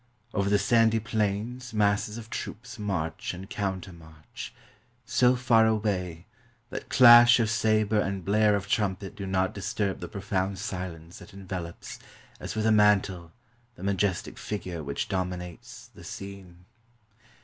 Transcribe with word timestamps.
Over 0.33 0.49
the 0.49 0.57
sandy 0.57 0.99
plains 0.99 1.75
masses 1.75 2.17
of 2.17 2.31
troops 2.31 2.79
march 2.79 3.35
and 3.35 3.47
countermarch, 3.47 4.51
so 5.05 5.35
far 5.35 5.67
away 5.67 6.25
that 6.71 6.89
clash 6.89 7.39
of 7.39 7.51
saber 7.51 7.99
and 7.99 8.25
blare 8.25 8.55
of 8.55 8.67
trumpet 8.67 9.15
do 9.15 9.27
not 9.27 9.53
disturb 9.53 9.99
the 9.99 10.07
profound 10.07 10.57
silence 10.57 11.19
that 11.19 11.35
envelopes, 11.35 11.99
as 12.39 12.55
with 12.55 12.65
a 12.65 12.71
mantle, 12.71 13.31
the 13.75 13.83
majestic 13.83 14.39
figure 14.39 14.83
which 14.83 15.07
dominates 15.07 15.91
the 15.93 16.03
scene. 16.03 16.65